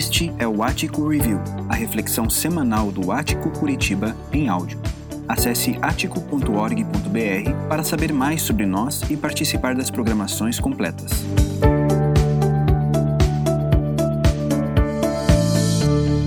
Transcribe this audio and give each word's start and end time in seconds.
Este 0.00 0.32
é 0.38 0.48
o 0.48 0.62
Ático 0.62 1.06
Review, 1.06 1.38
a 1.68 1.74
reflexão 1.74 2.30
semanal 2.30 2.90
do 2.90 3.12
Ático 3.12 3.50
Curitiba 3.50 4.16
em 4.32 4.48
áudio. 4.48 4.80
Acesse 5.28 5.76
atico.org.br 5.82 7.68
para 7.68 7.84
saber 7.84 8.10
mais 8.10 8.40
sobre 8.40 8.64
nós 8.64 9.02
e 9.10 9.16
participar 9.18 9.74
das 9.74 9.90
programações 9.90 10.58
completas. 10.58 11.10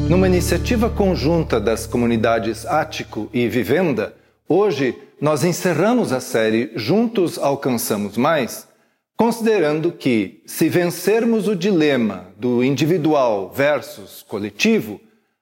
Numa 0.08 0.28
iniciativa 0.28 0.88
conjunta 0.88 1.60
das 1.60 1.88
comunidades 1.88 2.68
Ático 2.68 3.28
e 3.34 3.48
Vivenda, 3.48 4.14
hoje 4.48 4.96
nós 5.20 5.44
encerramos 5.44 6.14
a 6.14 6.20
série 6.20 6.72
Juntos 6.76 7.40
Alcançamos 7.40 8.18
Mais 8.18 8.68
considerando 9.18 9.92
que, 9.92 10.42
se 10.46 10.70
vencermos 10.70 11.48
o 11.48 11.56
dilema 11.56 12.32
do 12.38 12.64
individual 12.64 13.52
versus 13.52 14.24
coletivo, 14.24 15.00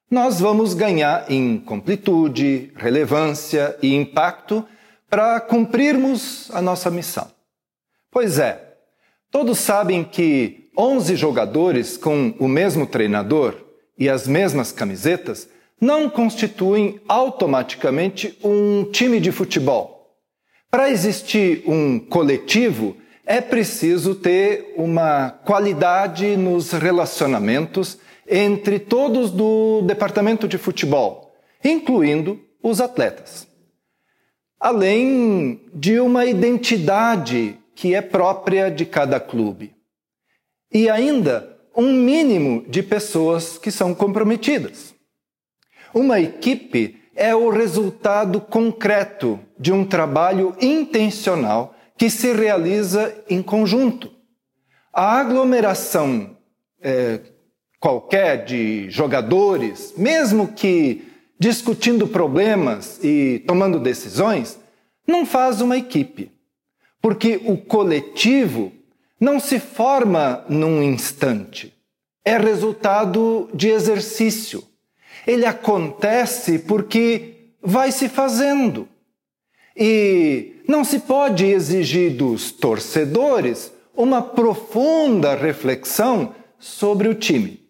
nós 0.10 0.40
vamos 0.40 0.74
ganhar 0.74 1.32
em 1.32 1.58
completude, 1.58 2.72
relevância 2.76 3.78
e 3.82 3.96
impacto 3.96 4.66
para 5.10 5.40
cumprirmos 5.40 6.52
a 6.54 6.62
nossa 6.62 6.92
missão. 6.92 7.32
Pois 8.12 8.38
é, 8.38 8.76
todos 9.30 9.60
sabem 9.60 10.04
que 10.04 10.70
11 10.78 11.16
jogadores 11.16 11.96
com 11.96 12.34
o 12.40 12.48
mesmo 12.48 12.86
treinador 12.86 13.56
e 13.98 14.10
as 14.10 14.28
mesmas 14.28 14.72
camisetas 14.72 15.48
não 15.80 16.10
constituem 16.10 17.00
automaticamente 17.08 18.38
um 18.44 18.84
time 18.92 19.20
de 19.20 19.32
futebol. 19.32 20.16
Para 20.70 20.90
existir 20.90 21.64
um 21.66 22.00
coletivo, 22.00 22.96
é 23.32 23.40
preciso 23.40 24.14
ter 24.14 24.74
uma 24.76 25.30
qualidade 25.30 26.36
nos 26.36 26.74
relacionamentos 26.74 27.98
entre 28.28 28.78
todos 28.78 29.32
do 29.32 29.82
departamento 29.84 30.50
de 30.50 30.58
futebol, 30.58 31.34
incluindo 31.64 32.42
os 32.62 32.82
atletas. 32.82 33.48
Além 34.60 35.62
de 35.74 35.98
uma 36.02 36.26
identidade 36.26 37.58
que 37.74 37.96
é 37.96 38.02
própria 38.02 38.70
de 38.70 38.86
cada 38.86 39.18
clube. 39.18 39.74
E 40.70 40.90
ainda 40.90 41.58
um 41.74 41.94
mínimo 41.94 42.66
de 42.68 42.84
pessoas 42.84 43.58
que 43.58 43.72
são 43.72 43.96
comprometidas. 43.96 44.94
Uma 45.94 46.20
equipe 46.20 47.02
é 47.16 47.34
o 47.34 47.50
resultado 47.50 48.42
concreto 48.42 49.40
de 49.58 49.72
um 49.72 49.86
trabalho 49.86 50.54
intencional 50.60 51.78
que 52.02 52.10
se 52.10 52.34
realiza 52.34 53.14
em 53.30 53.44
conjunto. 53.44 54.12
A 54.92 55.20
aglomeração 55.20 56.36
é, 56.82 57.20
qualquer 57.80 58.44
de 58.44 58.90
jogadores, 58.90 59.94
mesmo 59.96 60.48
que 60.48 61.08
discutindo 61.40 62.08
problemas 62.08 63.00
e 63.04 63.44
tomando 63.46 63.80
decisões, 63.80 64.60
não 65.06 65.28
faz 65.28 65.62
uma 65.62 65.78
equipe. 65.78 66.32
Porque 67.00 67.40
o 67.46 67.56
coletivo 67.56 68.72
não 69.20 69.40
se 69.40 69.60
forma 69.60 70.44
num 70.50 70.82
instante. 70.82 71.72
É 72.26 72.36
resultado 72.36 73.48
de 73.54 73.70
exercício. 73.70 74.64
Ele 75.28 75.46
acontece 75.46 76.58
porque 76.58 77.52
vai 77.62 77.92
se 77.92 78.10
fazendo. 78.10 78.90
E 79.76 80.62
não 80.68 80.84
se 80.84 81.00
pode 81.00 81.46
exigir 81.46 82.16
dos 82.16 82.52
torcedores 82.52 83.72
uma 83.96 84.22
profunda 84.22 85.36
reflexão 85.36 86.36
sobre 86.60 87.08
o 87.08 87.16
time. 87.16 87.62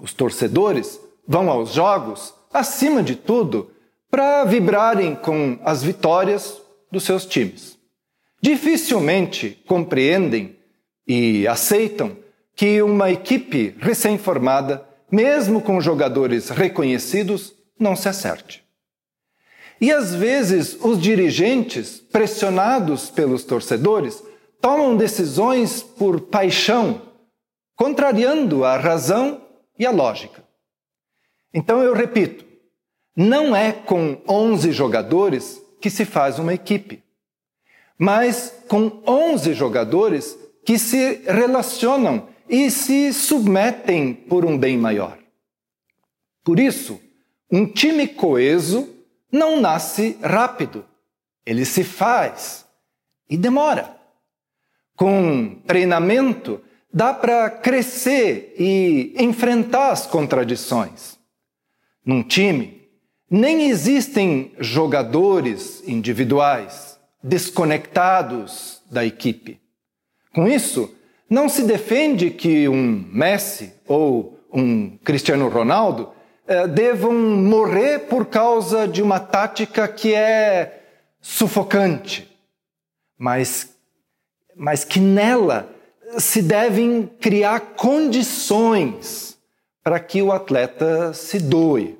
Os 0.00 0.12
torcedores 0.12 1.00
vão 1.26 1.50
aos 1.50 1.72
jogos, 1.72 2.34
acima 2.52 3.02
de 3.02 3.16
tudo, 3.16 3.70
para 4.10 4.44
vibrarem 4.44 5.14
com 5.14 5.58
as 5.62 5.82
vitórias 5.82 6.60
dos 6.90 7.04
seus 7.04 7.26
times. 7.26 7.76
Dificilmente 8.40 9.62
compreendem 9.66 10.56
e 11.06 11.46
aceitam 11.46 12.16
que 12.54 12.80
uma 12.82 13.10
equipe 13.10 13.74
recém-formada, 13.78 14.86
mesmo 15.10 15.60
com 15.60 15.80
jogadores 15.80 16.48
reconhecidos, 16.48 17.54
não 17.78 17.94
se 17.94 18.08
acerte. 18.08 18.67
E 19.80 19.92
às 19.92 20.14
vezes 20.14 20.76
os 20.82 21.00
dirigentes, 21.00 22.00
pressionados 22.00 23.10
pelos 23.10 23.44
torcedores, 23.44 24.22
tomam 24.60 24.96
decisões 24.96 25.82
por 25.82 26.22
paixão, 26.22 27.02
contrariando 27.76 28.64
a 28.64 28.76
razão 28.76 29.40
e 29.78 29.86
a 29.86 29.90
lógica. 29.90 30.44
Então 31.54 31.82
eu 31.82 31.94
repito, 31.94 32.44
não 33.16 33.54
é 33.54 33.72
com 33.72 34.20
11 34.28 34.72
jogadores 34.72 35.62
que 35.80 35.90
se 35.90 36.04
faz 36.04 36.38
uma 36.38 36.54
equipe, 36.54 37.02
mas 37.96 38.52
com 38.68 39.02
11 39.06 39.54
jogadores 39.54 40.38
que 40.64 40.78
se 40.78 41.22
relacionam 41.24 42.28
e 42.48 42.70
se 42.70 43.12
submetem 43.12 44.12
por 44.12 44.44
um 44.44 44.58
bem 44.58 44.76
maior. 44.76 45.18
Por 46.44 46.58
isso, 46.58 47.00
um 47.50 47.66
time 47.66 48.08
coeso 48.08 48.88
não 49.30 49.60
nasce 49.60 50.18
rápido, 50.22 50.84
ele 51.44 51.64
se 51.64 51.84
faz 51.84 52.66
e 53.28 53.36
demora. 53.36 53.96
Com 54.96 55.60
treinamento, 55.66 56.60
dá 56.92 57.14
para 57.14 57.48
crescer 57.50 58.54
e 58.58 59.14
enfrentar 59.18 59.90
as 59.90 60.06
contradições. 60.06 61.18
Num 62.04 62.22
time, 62.22 62.88
nem 63.30 63.68
existem 63.68 64.52
jogadores 64.58 65.82
individuais 65.86 66.98
desconectados 67.22 68.82
da 68.90 69.04
equipe. 69.04 69.60
Com 70.32 70.48
isso, 70.48 70.94
não 71.28 71.48
se 71.48 71.62
defende 71.62 72.30
que 72.30 72.68
um 72.68 73.04
Messi 73.12 73.74
ou 73.86 74.38
um 74.52 74.96
Cristiano 74.98 75.48
Ronaldo 75.48 76.10
devam 76.70 77.12
morrer 77.12 78.00
por 78.08 78.26
causa 78.26 78.88
de 78.88 79.02
uma 79.02 79.20
tática 79.20 79.86
que 79.86 80.14
é 80.14 80.82
sufocante, 81.20 82.28
mas, 83.18 83.74
mas 84.56 84.84
que 84.84 84.98
nela 84.98 85.68
se 86.18 86.40
devem 86.40 87.06
criar 87.20 87.60
condições 87.76 89.38
para 89.82 90.00
que 90.00 90.22
o 90.22 90.32
atleta 90.32 91.12
se 91.12 91.38
doe. 91.38 91.98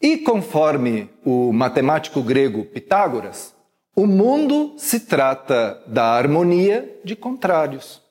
E 0.00 0.18
conforme 0.18 1.08
o 1.24 1.52
matemático 1.52 2.22
grego 2.22 2.64
Pitágoras, 2.64 3.54
o 3.94 4.06
mundo 4.06 4.74
se 4.76 5.00
trata 5.00 5.82
da 5.86 6.04
harmonia 6.04 7.00
de 7.02 7.16
contrários. 7.16 8.02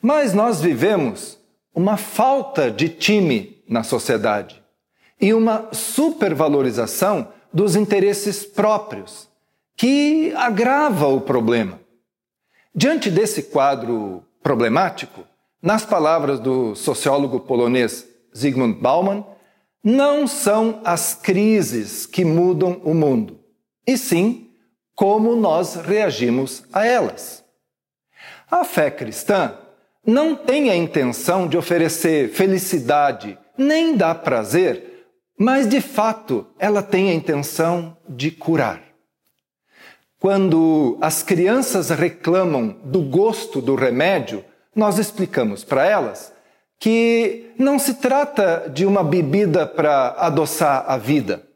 Mas 0.00 0.32
nós 0.32 0.60
vivemos 0.60 1.36
uma 1.74 1.96
falta 1.96 2.70
de 2.70 2.88
time 2.88 3.55
na 3.68 3.82
sociedade 3.82 4.62
e 5.20 5.32
uma 5.32 5.68
supervalorização 5.72 7.32
dos 7.52 7.74
interesses 7.74 8.44
próprios, 8.44 9.28
que 9.76 10.32
agrava 10.36 11.06
o 11.06 11.20
problema. 11.20 11.80
Diante 12.74 13.10
desse 13.10 13.44
quadro 13.44 14.22
problemático, 14.42 15.24
nas 15.62 15.84
palavras 15.84 16.38
do 16.38 16.74
sociólogo 16.74 17.40
polonês 17.40 18.06
Zygmunt 18.36 18.78
Bauman, 18.78 19.24
não 19.82 20.26
são 20.26 20.80
as 20.84 21.14
crises 21.14 22.06
que 22.06 22.24
mudam 22.24 22.80
o 22.84 22.92
mundo, 22.92 23.40
e 23.86 23.96
sim 23.96 24.50
como 24.94 25.36
nós 25.36 25.76
reagimos 25.76 26.64
a 26.72 26.84
elas. 26.84 27.44
A 28.50 28.64
fé 28.64 28.90
cristã 28.90 29.56
não 30.04 30.36
tem 30.36 30.70
a 30.70 30.76
intenção 30.76 31.48
de 31.48 31.56
oferecer 31.56 32.30
felicidade 32.30 33.38
nem 33.56 33.96
dá 33.96 34.14
prazer, 34.14 35.06
mas 35.38 35.68
de 35.68 35.80
fato 35.80 36.46
ela 36.58 36.82
tem 36.82 37.10
a 37.10 37.14
intenção 37.14 37.96
de 38.08 38.30
curar. 38.30 38.82
Quando 40.18 40.98
as 41.00 41.22
crianças 41.22 41.90
reclamam 41.90 42.80
do 42.84 43.00
gosto 43.02 43.60
do 43.60 43.74
remédio, 43.74 44.44
nós 44.74 44.98
explicamos 44.98 45.62
para 45.62 45.86
elas 45.86 46.32
que 46.78 47.52
não 47.58 47.78
se 47.78 47.94
trata 47.94 48.70
de 48.72 48.84
uma 48.84 49.02
bebida 49.02 49.66
para 49.66 50.10
adoçar 50.18 50.84
a 50.88 50.96
vida, 50.96 51.46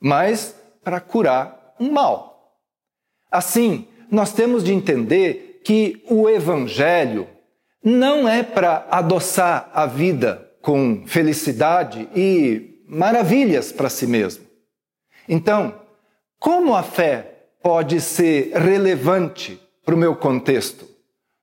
mas 0.00 0.54
para 0.82 1.00
curar 1.00 1.74
um 1.80 1.90
mal. 1.90 2.54
Assim, 3.30 3.88
nós 4.10 4.32
temos 4.32 4.62
de 4.62 4.72
entender 4.72 5.60
que 5.64 6.02
o 6.08 6.28
Evangelho 6.28 7.28
não 7.82 8.28
é 8.28 8.42
para 8.42 8.86
adoçar 8.90 9.70
a 9.72 9.86
vida, 9.86 10.45
com 10.66 11.04
felicidade 11.06 12.08
e 12.12 12.82
maravilhas 12.88 13.70
para 13.70 13.88
si 13.88 14.04
mesmo. 14.04 14.44
Então, 15.28 15.80
como 16.40 16.74
a 16.74 16.82
fé 16.82 17.44
pode 17.62 18.00
ser 18.00 18.50
relevante 18.52 19.62
para 19.84 19.94
o 19.94 19.98
meu 19.98 20.16
contexto, 20.16 20.84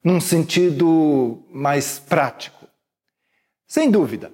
num 0.03 0.19
sentido 0.19 1.41
mais 1.49 1.99
prático? 1.99 2.67
Sem 3.65 3.89
dúvida, 3.89 4.29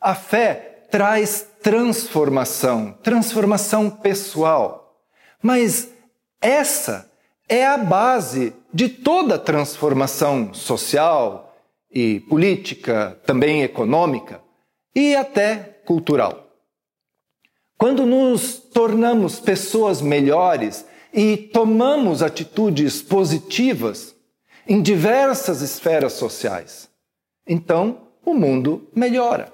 a 0.00 0.14
fé 0.14 0.86
traz 0.90 1.46
transformação, 1.62 2.98
transformação 3.02 3.90
pessoal. 3.90 5.04
Mas 5.42 5.90
essa 6.40 7.12
é 7.46 7.66
a 7.66 7.76
base 7.76 8.54
de 8.72 8.88
toda 8.88 9.38
transformação 9.38 10.54
social 10.54 11.49
e 11.90 12.20
política, 12.20 13.20
também 13.26 13.62
econômica 13.62 14.40
e 14.94 15.14
até 15.16 15.80
cultural. 15.84 16.48
Quando 17.76 18.04
nos 18.04 18.58
tornamos 18.58 19.40
pessoas 19.40 20.00
melhores 20.00 20.84
e 21.12 21.36
tomamos 21.36 22.22
atitudes 22.22 23.02
positivas 23.02 24.14
em 24.68 24.80
diversas 24.80 25.62
esferas 25.62 26.12
sociais, 26.12 26.88
então 27.46 28.08
o 28.24 28.34
mundo 28.34 28.88
melhora. 28.94 29.52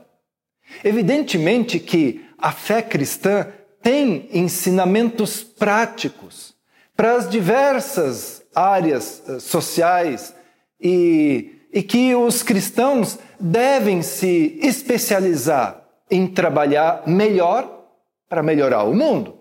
Evidentemente 0.85 1.79
que 1.79 2.27
a 2.37 2.53
fé 2.53 2.83
cristã 2.83 3.47
tem 3.81 4.29
ensinamentos 4.33 5.43
práticos 5.43 6.55
para 6.97 7.15
as 7.15 7.29
diversas 7.31 8.43
áreas 8.55 9.23
eh, 9.29 9.39
sociais 9.39 10.35
e, 10.81 11.56
e 11.73 11.83
que 11.83 12.15
os 12.15 12.43
cristãos 12.43 13.19
devem 13.39 14.03
se 14.03 14.59
especializar 14.63 15.83
em 16.11 16.27
trabalhar 16.27 17.03
melhor 17.07 17.85
para 18.29 18.43
melhorar 18.43 18.85
o 18.85 18.95
mundo. 18.95 19.39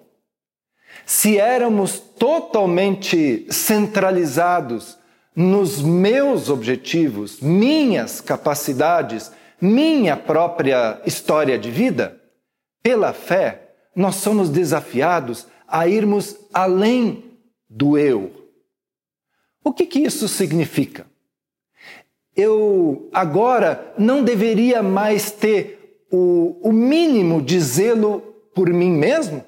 Se 1.06 1.38
éramos 1.38 2.00
totalmente 2.00 3.46
centralizados 3.52 4.98
nos 5.36 5.82
meus 5.82 6.50
objetivos, 6.50 7.40
minhas 7.42 8.22
capacidades, 8.22 9.32
minha 9.60 10.16
própria 10.16 11.02
história 11.06 11.58
de 11.58 11.70
vida, 11.70 12.22
pela 12.82 13.14
fé, 13.14 13.74
nós 13.96 14.16
somos 14.16 14.50
desafiados 14.50 15.48
a 15.68 15.88
irmos 15.88 16.38
além 16.54 17.40
do 17.70 17.98
eu. 17.98 18.32
O 19.64 19.74
que, 19.74 19.86
que 19.86 20.00
isso 20.00 20.28
significa? 20.28 21.08
Eu 22.36 23.10
agora 23.14 23.94
não 23.98 24.24
deveria 24.24 24.84
mais 24.84 25.32
ter 25.32 26.06
o, 26.12 26.60
o 26.62 26.72
mínimo 26.72 27.42
de 27.42 27.60
zelo 27.60 28.20
por 28.54 28.70
mim 28.70 28.92
mesmo? 28.92 29.44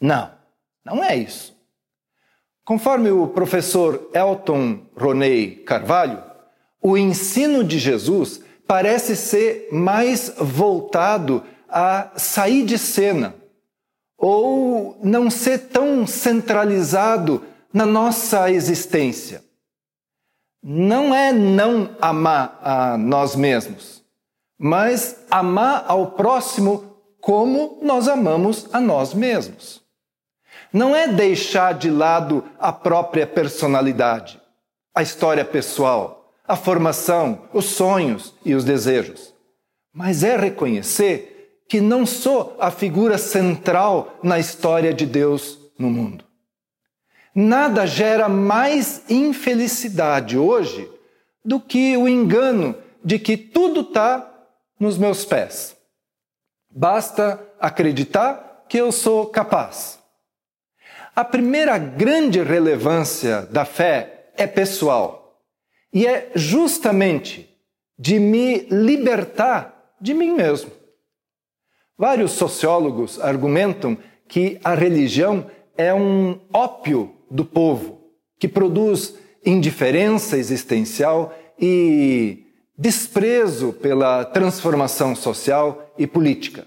Não, 0.00 0.30
não 0.84 1.02
é 1.02 1.16
isso. 1.16 1.56
Conforme 2.64 3.10
o 3.10 3.28
professor 3.28 4.10
Elton 4.14 4.86
Roney 4.96 5.56
Carvalho, 5.64 6.22
o 6.82 6.96
ensino 6.96 7.62
de 7.62 7.78
Jesus 7.78 8.42
parece 8.66 9.16
ser 9.16 9.68
mais 9.72 10.32
voltado 10.38 11.42
a 11.68 12.12
sair 12.16 12.64
de 12.64 12.78
cena 12.78 13.34
ou 14.16 14.98
não 15.02 15.30
ser 15.30 15.68
tão 15.68 16.06
centralizado 16.06 17.42
na 17.72 17.86
nossa 17.86 18.50
existência. 18.50 19.42
Não 20.62 21.14
é 21.14 21.32
não 21.32 21.96
amar 22.00 22.60
a 22.62 22.98
nós 22.98 23.34
mesmos, 23.34 24.02
mas 24.58 25.24
amar 25.30 25.84
ao 25.88 26.12
próximo 26.12 26.96
como 27.20 27.78
nós 27.82 28.08
amamos 28.08 28.68
a 28.72 28.80
nós 28.80 29.14
mesmos. 29.14 29.80
Não 30.72 30.94
é 30.94 31.08
deixar 31.08 31.74
de 31.74 31.90
lado 31.90 32.44
a 32.58 32.72
própria 32.72 33.26
personalidade, 33.26 34.40
a 34.94 35.02
história 35.02 35.44
pessoal, 35.44 36.32
a 36.46 36.56
formação, 36.56 37.42
os 37.52 37.64
sonhos 37.64 38.34
e 38.44 38.54
os 38.54 38.64
desejos, 38.64 39.34
mas 39.92 40.22
é 40.22 40.36
reconhecer 40.36 41.62
que 41.68 41.80
não 41.80 42.04
sou 42.04 42.56
a 42.58 42.70
figura 42.70 43.16
central 43.16 44.18
na 44.22 44.38
história 44.38 44.92
de 44.92 45.06
Deus 45.06 45.58
no 45.78 45.88
mundo. 45.88 46.29
Nada 47.34 47.86
gera 47.86 48.28
mais 48.28 49.02
infelicidade 49.08 50.36
hoje 50.36 50.90
do 51.44 51.60
que 51.60 51.96
o 51.96 52.08
engano 52.08 52.74
de 53.04 53.18
que 53.18 53.36
tudo 53.36 53.82
está 53.82 54.28
nos 54.78 54.98
meus 54.98 55.24
pés. 55.24 55.76
Basta 56.70 57.40
acreditar 57.58 58.64
que 58.68 58.78
eu 58.78 58.90
sou 58.90 59.26
capaz. 59.26 59.98
A 61.14 61.24
primeira 61.24 61.76
grande 61.78 62.42
relevância 62.42 63.42
da 63.42 63.64
fé 63.64 64.30
é 64.36 64.46
pessoal 64.46 65.40
e 65.92 66.06
é 66.06 66.30
justamente 66.34 67.48
de 67.98 68.18
me 68.18 68.60
libertar 68.70 69.94
de 70.00 70.14
mim 70.14 70.32
mesmo. 70.32 70.70
Vários 71.98 72.32
sociólogos 72.32 73.20
argumentam 73.20 73.98
que 74.26 74.58
a 74.64 74.74
religião 74.74 75.50
é 75.76 75.92
um 75.92 76.40
ópio 76.52 77.14
do 77.30 77.44
povo 77.44 78.00
que 78.38 78.48
produz 78.48 79.14
indiferença 79.44 80.36
existencial 80.36 81.34
e 81.58 82.46
desprezo 82.76 83.72
pela 83.74 84.24
transformação 84.24 85.14
social 85.14 85.92
e 85.98 86.06
política. 86.06 86.66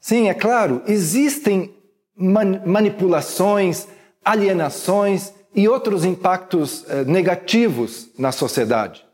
Sim, 0.00 0.28
é 0.28 0.34
claro, 0.34 0.82
existem 0.86 1.74
man 2.16 2.62
manipulações, 2.64 3.88
alienações 4.24 5.32
e 5.54 5.68
outros 5.68 6.04
impactos 6.04 6.84
eh, 6.88 7.04
negativos 7.04 8.08
na 8.16 8.30
sociedade. 8.30 9.04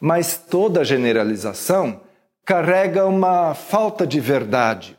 Mas 0.00 0.38
toda 0.38 0.84
generalização 0.84 2.00
carrega 2.44 3.06
uma 3.06 3.54
falta 3.54 4.06
de 4.06 4.20
verdade. 4.20 4.96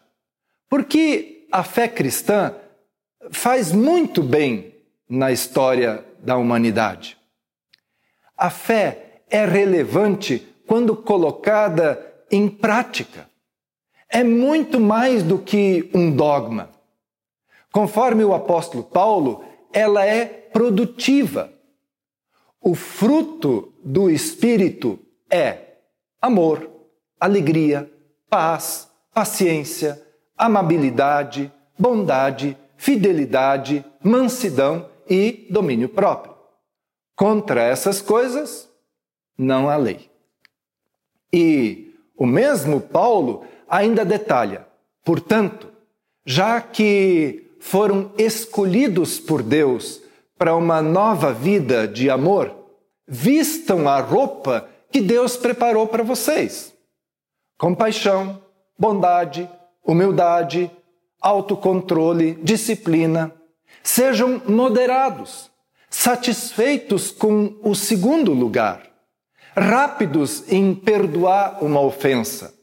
Porque 0.69 1.47
a 1.51 1.63
fé 1.63 1.87
cristã 1.87 2.53
faz 3.31 3.71
muito 3.71 4.21
bem 4.21 4.75
na 5.07 5.31
história 5.31 6.05
da 6.19 6.37
humanidade. 6.37 7.17
A 8.37 8.49
fé 8.49 9.21
é 9.29 9.45
relevante 9.45 10.47
quando 10.67 10.95
colocada 10.95 12.05
em 12.31 12.47
prática. 12.47 13.29
É 14.09 14.23
muito 14.23 14.79
mais 14.79 15.23
do 15.23 15.37
que 15.37 15.89
um 15.93 16.11
dogma. 16.11 16.69
Conforme 17.71 18.23
o 18.23 18.33
apóstolo 18.33 18.83
Paulo, 18.83 19.43
ela 19.71 20.05
é 20.05 20.25
produtiva. 20.25 21.51
O 22.61 22.75
fruto 22.75 23.73
do 23.83 24.09
Espírito 24.09 24.99
é 25.29 25.75
amor, 26.21 26.69
alegria, 27.19 27.89
paz, 28.29 28.89
paciência, 29.13 30.01
amabilidade, 30.37 31.51
bondade, 31.77 32.57
fidelidade, 32.79 33.83
mansidão 34.01 34.89
e 35.07 35.45
domínio 35.49 35.89
próprio. 35.89 36.33
Contra 37.13 37.61
essas 37.61 38.01
coisas, 38.01 38.69
não 39.37 39.69
a 39.69 39.75
lei. 39.75 40.09
E 41.31 41.93
o 42.17 42.25
mesmo 42.25 42.79
Paulo 42.79 43.43
ainda 43.67 44.05
detalha: 44.05 44.65
portanto, 45.03 45.67
já 46.25 46.61
que 46.61 47.51
foram 47.59 48.13
escolhidos 48.17 49.19
por 49.19 49.43
Deus 49.43 50.01
para 50.37 50.55
uma 50.55 50.81
nova 50.81 51.33
vida 51.33 51.85
de 51.85 52.09
amor, 52.09 52.55
vistam 53.05 53.89
a 53.89 53.99
roupa 53.99 54.69
que 54.89 55.01
Deus 55.01 55.35
preparou 55.35 55.85
para 55.85 56.01
vocês: 56.01 56.73
compaixão, 57.57 58.41
bondade, 58.77 59.49
humildade, 59.83 60.71
autocontrole, 61.21 62.37
disciplina. 62.43 63.33
Sejam 63.83 64.41
moderados, 64.47 65.49
satisfeitos 65.89 67.11
com 67.11 67.57
o 67.63 67.73
segundo 67.73 68.33
lugar 68.33 68.89
rápidos 69.55 70.51
em 70.51 70.73
perdoar 70.73 71.63
uma 71.63 71.81
ofensa. 71.81 72.53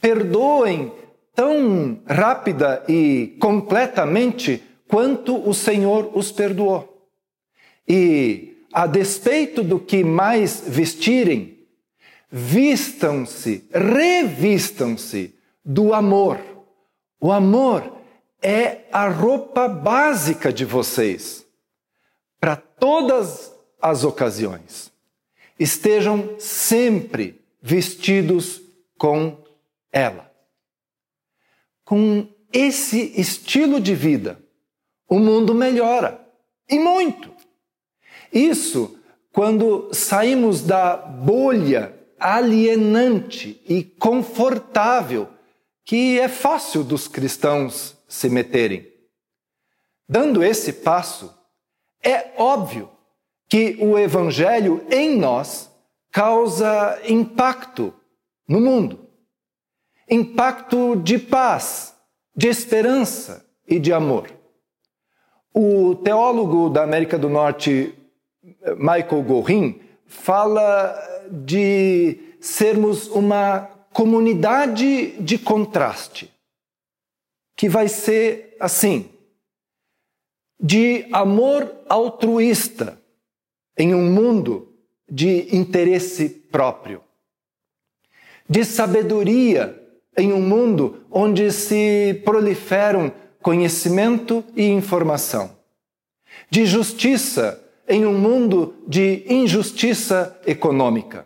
Perdoem 0.00 0.92
tão 1.34 2.02
rápida 2.06 2.84
e 2.88 3.36
completamente 3.40 4.62
quanto 4.88 5.48
o 5.48 5.54
Senhor 5.54 6.10
os 6.14 6.30
perdoou. 6.30 7.08
E, 7.88 8.64
a 8.72 8.86
despeito 8.86 9.62
do 9.62 9.78
que 9.78 10.02
mais 10.02 10.62
vestirem, 10.66 11.58
vistam-se, 12.30 13.68
revistam-se 13.72 15.34
do 15.64 15.94
amor. 15.94 16.38
O 17.24 17.32
amor 17.32 17.90
é 18.42 18.82
a 18.92 19.08
roupa 19.08 19.66
básica 19.66 20.52
de 20.52 20.66
vocês 20.66 21.46
para 22.38 22.54
todas 22.54 23.50
as 23.80 24.04
ocasiões 24.04 24.92
estejam 25.58 26.38
sempre 26.38 27.42
vestidos 27.62 28.60
com 28.98 29.42
ela. 29.90 30.30
Com 31.82 32.28
esse 32.52 33.18
estilo 33.18 33.80
de 33.80 33.94
vida, 33.94 34.38
o 35.08 35.18
mundo 35.18 35.54
melhora 35.54 36.20
e 36.68 36.78
muito. 36.78 37.30
Isso 38.30 38.98
quando 39.32 39.88
saímos 39.94 40.60
da 40.60 40.94
bolha 40.94 41.98
alienante 42.20 43.62
e 43.66 43.82
confortável 43.82 45.33
que 45.84 46.18
é 46.18 46.28
fácil 46.28 46.82
dos 46.82 47.08
cristãos 47.08 47.96
se 48.08 48.28
meterem. 48.28 48.92
Dando 50.08 50.42
esse 50.42 50.72
passo, 50.72 51.32
é 52.02 52.32
óbvio 52.36 52.90
que 53.48 53.76
o 53.80 53.98
Evangelho 53.98 54.86
em 54.90 55.16
nós 55.16 55.70
causa 56.10 57.00
impacto 57.06 57.94
no 58.46 58.60
mundo 58.60 59.04
impacto 60.08 60.96
de 60.96 61.18
paz, 61.18 61.94
de 62.36 62.48
esperança 62.48 63.44
e 63.66 63.78
de 63.78 63.92
amor. 63.92 64.28
O 65.52 65.94
teólogo 65.96 66.68
da 66.68 66.82
América 66.82 67.16
do 67.16 67.28
Norte, 67.28 67.94
Michael 68.76 69.22
Gorin, 69.22 69.80
fala 70.06 70.94
de 71.30 72.18
sermos 72.40 73.08
uma 73.08 73.70
comunidade 73.94 75.12
de 75.22 75.38
contraste, 75.38 76.28
que 77.56 77.68
vai 77.68 77.86
ser 77.86 78.56
assim, 78.58 79.08
de 80.60 81.06
amor 81.12 81.72
altruísta 81.88 83.00
em 83.78 83.94
um 83.94 84.10
mundo 84.10 84.74
de 85.08 85.56
interesse 85.56 86.28
próprio, 86.28 87.02
de 88.48 88.64
sabedoria 88.64 89.80
em 90.18 90.32
um 90.32 90.40
mundo 90.40 91.04
onde 91.08 91.52
se 91.52 92.20
proliferam 92.24 93.12
conhecimento 93.40 94.42
e 94.56 94.66
informação, 94.66 95.56
de 96.50 96.66
justiça 96.66 97.62
em 97.88 98.04
um 98.04 98.18
mundo 98.18 98.74
de 98.88 99.24
injustiça 99.28 100.36
econômica, 100.44 101.24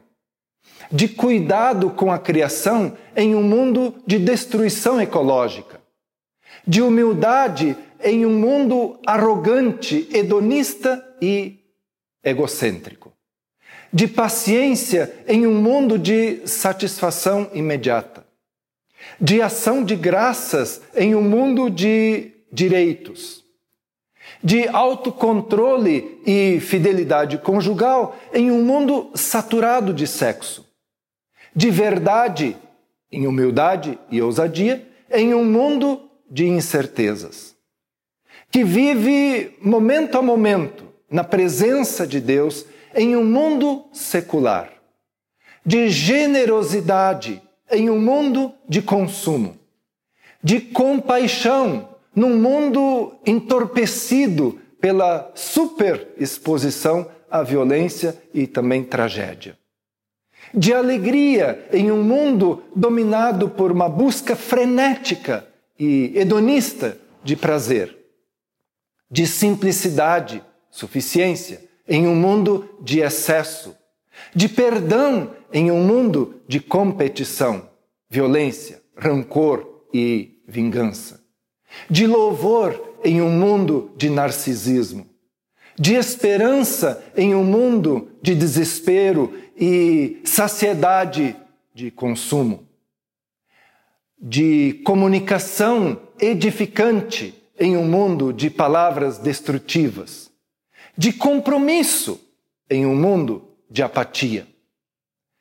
de 0.90 1.08
cuidado 1.08 1.90
com 1.90 2.10
a 2.10 2.18
criação 2.18 2.96
em 3.16 3.34
um 3.34 3.42
mundo 3.42 3.94
de 4.06 4.18
destruição 4.18 5.00
ecológica, 5.00 5.80
de 6.66 6.80
humildade 6.82 7.76
em 8.02 8.24
um 8.24 8.38
mundo 8.38 8.98
arrogante, 9.06 10.08
hedonista 10.12 11.04
e 11.20 11.58
egocêntrico, 12.22 13.12
de 13.92 14.06
paciência 14.06 15.14
em 15.26 15.46
um 15.46 15.60
mundo 15.60 15.98
de 15.98 16.46
satisfação 16.46 17.50
imediata 17.52 18.28
de 19.20 19.40
ação 19.40 19.84
de 19.84 19.96
graças 19.96 20.80
em 20.94 21.14
um 21.14 21.22
mundo 21.22 21.70
de 21.70 22.32
direitos, 22.52 23.44
de 24.42 24.68
autocontrole 24.68 26.20
e 26.26 26.60
fidelidade 26.60 27.38
conjugal 27.38 28.16
em 28.32 28.50
um 28.50 28.62
mundo 28.62 29.10
saturado 29.14 29.92
de 29.92 30.06
sexo, 30.06 30.66
de 31.54 31.70
verdade 31.70 32.56
em 33.10 33.26
humildade 33.26 33.98
e 34.10 34.20
ousadia 34.20 34.86
em 35.10 35.34
um 35.34 35.44
mundo 35.44 36.08
de 36.30 36.46
incertezas, 36.46 37.56
que 38.50 38.62
vive 38.62 39.56
momento 39.60 40.18
a 40.18 40.22
momento 40.22 40.84
na 41.10 41.24
presença 41.24 42.06
de 42.06 42.20
Deus 42.20 42.66
em 42.94 43.16
um 43.16 43.24
mundo 43.24 43.86
secular, 43.92 44.72
de 45.64 45.88
generosidade 45.88 47.42
em 47.70 47.90
um 47.90 47.98
mundo 47.98 48.52
de 48.68 48.82
consumo, 48.82 49.56
de 50.42 50.60
compaixão 50.60 51.88
num 52.14 52.36
mundo 52.38 53.16
entorpecido 53.26 54.60
pela 54.80 55.30
superexposição 55.34 57.10
à 57.30 57.42
violência 57.42 58.16
e 58.32 58.46
também 58.46 58.84
tragédia. 58.84 59.57
De 60.54 60.72
alegria 60.72 61.66
em 61.72 61.90
um 61.90 62.02
mundo 62.02 62.62
dominado 62.74 63.48
por 63.48 63.70
uma 63.70 63.88
busca 63.88 64.34
frenética 64.34 65.46
e 65.78 66.12
hedonista 66.14 66.98
de 67.22 67.36
prazer. 67.36 67.96
De 69.10 69.26
simplicidade, 69.26 70.42
suficiência 70.70 71.62
em 71.86 72.06
um 72.06 72.14
mundo 72.14 72.68
de 72.80 73.00
excesso. 73.00 73.74
De 74.34 74.48
perdão 74.48 75.32
em 75.52 75.70
um 75.70 75.82
mundo 75.82 76.40
de 76.46 76.60
competição, 76.60 77.68
violência, 78.10 78.82
rancor 78.96 79.84
e 79.92 80.40
vingança, 80.46 81.20
de 81.88 82.06
louvor 82.06 82.96
em 83.04 83.22
um 83.22 83.30
mundo 83.30 83.92
de 83.96 84.10
narcisismo, 84.10 85.06
de 85.78 85.94
esperança 85.94 87.02
em 87.16 87.34
um 87.34 87.44
mundo 87.44 88.08
de 88.20 88.34
desespero 88.34 89.32
e 89.58 90.20
saciedade 90.24 91.34
de 91.74 91.90
consumo, 91.90 92.66
de 94.16 94.80
comunicação 94.84 96.00
edificante 96.20 97.34
em 97.58 97.76
um 97.76 97.84
mundo 97.84 98.32
de 98.32 98.48
palavras 98.48 99.18
destrutivas, 99.18 100.30
de 100.96 101.12
compromisso 101.12 102.20
em 102.70 102.86
um 102.86 102.94
mundo 102.94 103.48
de 103.68 103.82
apatia. 103.82 104.46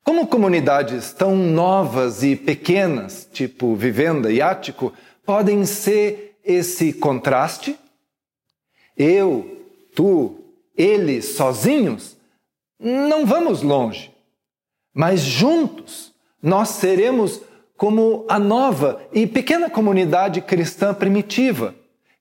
Como 0.03 0.25
comunidades 0.25 1.13
tão 1.13 1.35
novas 1.35 2.23
e 2.23 2.35
pequenas, 2.35 3.29
tipo 3.31 3.75
Vivenda 3.75 4.31
e 4.31 4.41
Ático, 4.41 4.93
podem 5.25 5.65
ser 5.65 6.39
esse 6.43 6.93
contraste? 6.93 7.77
Eu, 8.95 9.65
tu, 9.93 10.39
eles 10.75 11.35
sozinhos, 11.35 12.16
não 12.79 13.25
vamos 13.25 13.61
longe, 13.61 14.13
mas 14.93 15.21
juntos 15.21 16.13
nós 16.41 16.69
seremos 16.69 17.41
como 17.75 18.25
a 18.27 18.39
nova 18.39 19.01
e 19.13 19.27
pequena 19.27 19.69
comunidade 19.69 20.41
cristã 20.41 20.93
primitiva, 20.93 21.75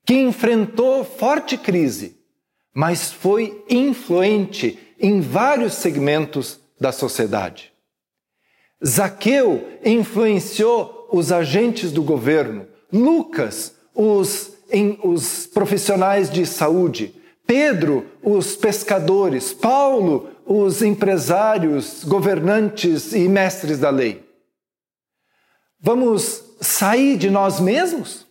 que 0.05 0.13
enfrentou 0.13 1.03
forte 1.03 1.57
crise, 1.57 2.17
mas 2.73 3.11
foi 3.11 3.63
influente 3.69 4.77
em 4.99 5.19
vários 5.19 5.73
segmentos 5.73 6.59
da 6.79 6.91
sociedade. 6.91 7.73
Zaqueu 8.85 9.67
influenciou 9.83 11.09
os 11.11 11.31
agentes 11.31 11.91
do 11.91 12.03
governo, 12.03 12.67
Lucas, 12.93 13.75
os, 13.93 14.53
em, 14.71 14.99
os 15.03 15.47
profissionais 15.47 16.29
de 16.29 16.45
saúde, 16.45 17.15
Pedro, 17.45 18.05
os 18.21 18.55
pescadores, 18.55 19.53
Paulo, 19.53 20.29
os 20.47 20.81
empresários, 20.81 22.03
governantes 22.05 23.13
e 23.13 23.27
mestres 23.27 23.79
da 23.79 23.89
lei. 23.89 24.25
Vamos 25.79 26.43
sair 26.61 27.17
de 27.17 27.29
nós 27.29 27.59
mesmos? 27.59 28.25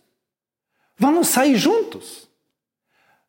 Vamos 0.97 1.27
sair 1.27 1.55
juntos. 1.55 2.27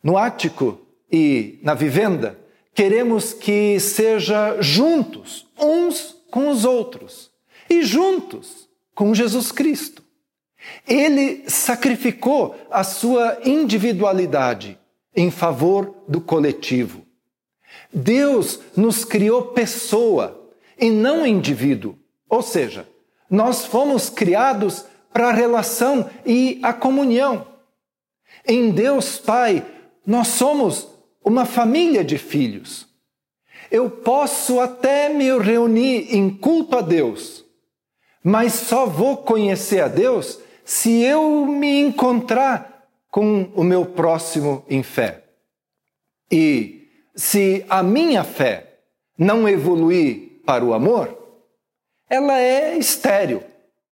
No 0.02 0.16
ático 0.16 0.80
e 1.12 1.59
na 1.62 1.75
vivenda, 1.75 2.38
queremos 2.75 3.33
que 3.33 3.78
seja 3.78 4.61
juntos, 4.61 5.47
uns 5.59 6.16
com 6.30 6.49
os 6.49 6.64
outros 6.64 7.30
e 7.68 7.83
juntos 7.83 8.68
com 8.95 9.14
Jesus 9.14 9.52
Cristo. 9.52 10.02
Ele 10.87 11.49
sacrificou 11.49 12.57
a 12.71 12.83
sua 12.83 13.38
individualidade 13.45 14.78
em 15.14 15.30
favor 15.30 15.95
do 16.09 16.21
coletivo. 16.21 17.07
Deus 17.92 18.61
nos 18.76 19.04
criou 19.04 19.42
pessoa 19.47 20.50
e 20.78 20.90
não 20.90 21.26
indivíduo, 21.26 21.97
ou 22.28 22.42
seja, 22.42 22.87
nós 23.30 23.64
fomos 23.64 24.09
criados 24.09 24.85
para 25.12 25.28
a 25.28 25.33
relação 25.33 26.09
e 26.25 26.61
a 26.62 26.73
comunhão. 26.73 27.47
Em 28.47 28.71
Deus 28.71 29.18
Pai, 29.18 29.66
nós 30.07 30.28
somos 30.28 30.88
uma 31.25 31.45
família 31.45 32.04
de 32.04 32.16
filhos. 32.16 32.87
Eu 33.71 33.90
posso 33.90 34.61
até 34.61 35.09
me 35.09 35.37
reunir 35.38 36.14
em 36.16 36.30
culto 36.30 36.78
a 36.78 36.80
Deus, 36.80 37.45
mas 38.23 38.54
só 38.54 38.87
vou 38.87 39.18
conhecer 39.18 39.80
a 39.80 39.88
Deus 39.88 40.38
se 40.64 41.02
eu 41.02 41.47
me 41.47 41.80
encontrar 41.80 42.87
com 43.11 43.50
o 43.54 43.64
meu 43.64 43.85
próximo 43.85 44.64
em 44.68 44.83
fé. 44.83 45.25
E 46.30 46.77
se 47.18 47.66
a 47.68 47.82
minha 47.82 48.22
fé 48.22 48.78
não 49.18 49.48
evoluir 49.48 50.40
para 50.46 50.64
o 50.64 50.72
amor, 50.72 51.18
ela 52.08 52.38
é 52.38 52.78
estéril. 52.78 53.42